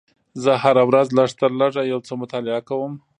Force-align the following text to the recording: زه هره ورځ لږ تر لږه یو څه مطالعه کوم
زه 0.43 0.51
هره 0.63 0.83
ورځ 0.89 1.07
لږ 1.17 1.29
تر 1.41 1.51
لږه 1.61 1.81
یو 1.91 1.99
څه 2.07 2.13
مطالعه 2.21 2.61
کوم 2.69 2.93